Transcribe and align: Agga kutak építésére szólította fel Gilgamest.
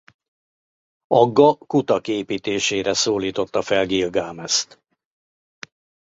Agga 1.07 1.55
kutak 1.59 2.07
építésére 2.07 2.93
szólította 2.93 3.61
fel 3.61 3.85
Gilgamest. 3.85 4.79